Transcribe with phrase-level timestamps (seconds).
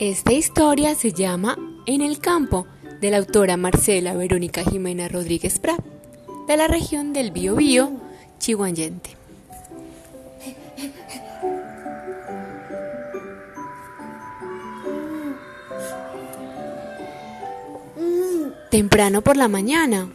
[0.00, 2.66] Esta historia se llama En el campo,
[3.02, 5.84] de la autora Marcela Verónica Jimena Rodríguez Prat,
[6.48, 7.90] de la región del Biobío,
[8.38, 9.10] Chihuayente.
[18.70, 20.10] Temprano por la mañana.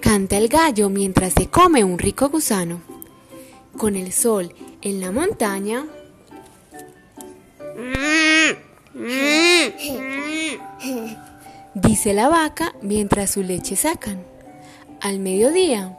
[0.00, 2.82] Canta el gallo mientras se come un rico gusano.
[3.76, 5.86] Con el sol en la montaña.
[11.74, 14.24] Dice la vaca mientras su leche sacan.
[15.00, 15.98] Al mediodía.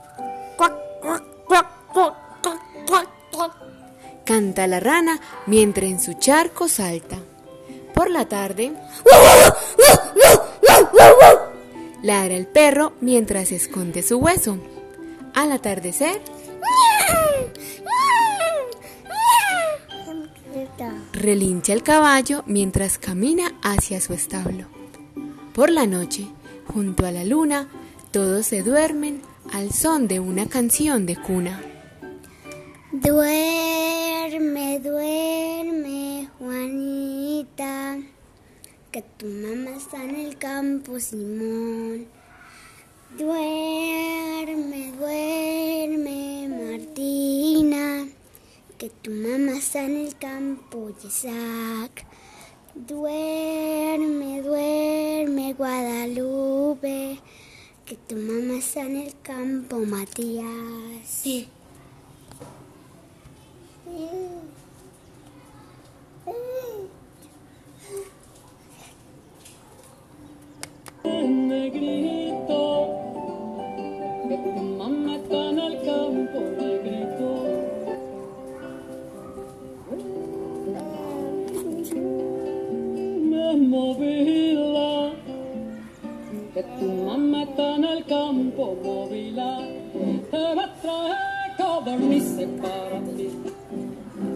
[4.26, 7.18] Canta la rana mientras en su charco salta.
[7.94, 8.74] Por la tarde,
[12.02, 14.58] ladra el perro mientras esconde su hueso.
[15.34, 16.22] Al atardecer,
[21.18, 24.68] relincha el caballo mientras camina hacia su establo.
[25.54, 26.28] Por la noche,
[26.68, 27.68] junto a la luna,
[28.12, 31.62] todos se duermen al son de una canción de cuna.
[32.92, 37.98] Duerme, duerme, Juanita,
[38.92, 42.08] que tu mamá está en el campo, Simón.
[43.18, 46.37] Duerme, duerme,
[49.08, 52.06] tu mamá está en el campo, Isaac.
[52.76, 57.18] Duerme, duerme, Guadalupe,
[57.86, 61.06] que tu mamá está en el campo, Matías.
[61.06, 61.48] Sí.
[86.58, 89.60] Que tu mamá está en el campo, movila.
[90.32, 93.30] Te va a traer codornices para ti.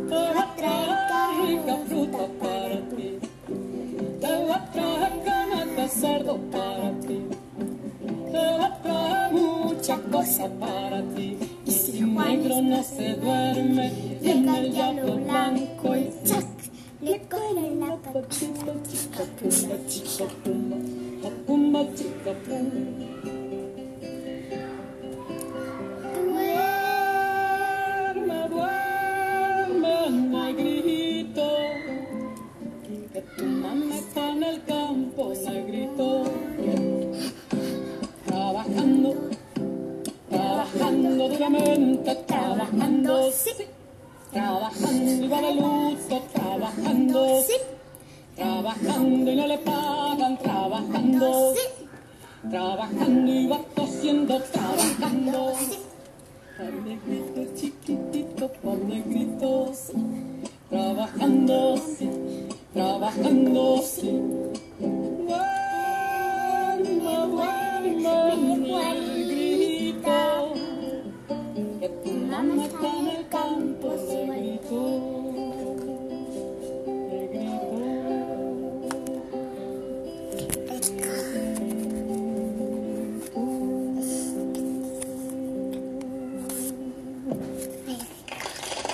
[0.08, 3.09] Te va a traer rica fruta para ti.
[4.22, 7.20] Te va a traer carne de cerdo para ti.
[8.32, 11.38] Te va a traer muchas cosas para ti.
[11.66, 16.46] Y si un negro no se duerme, viene el diablo blanco y chac.
[17.02, 20.26] Le coge la Pumba, chica, chica, chica,
[21.72, 23.08] pumba.
[27.22, 29.96] Duerme, duerme,
[30.34, 31.48] negrito,
[33.14, 36.24] que tu mamá está en el campo, negrito.
[38.26, 39.16] Trabajando,
[40.30, 43.52] trabajando duramente, trabajando, sí.
[44.34, 46.00] Trabajando y va la luz,
[46.34, 47.56] trabajando, Sí,
[48.41, 51.53] trabajando y no le pagan, trabajando,
[52.50, 55.53] trabajando y va tosiendo, trabajando.
[55.59, 55.78] sí.
[56.57, 59.94] Para negrito chiquitito, para negrito, sí.
[60.69, 62.09] trabajando, sí,
[62.74, 64.41] trabajando, sí.